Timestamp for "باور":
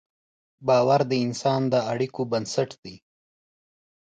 0.67-1.01